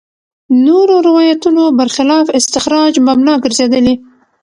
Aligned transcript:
نورو 0.65 0.95
روایتونو 1.07 1.63
برخلاف 1.79 2.25
استخراج 2.39 2.93
مبنا 3.07 3.33
ګرځېدلي. 3.43 3.95